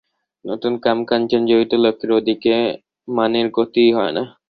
[0.45, 2.55] নতুবা কাম-কাঞ্চন-জড়িত লোকের ওদিকে
[3.07, 4.23] মনের গতিই হয় না।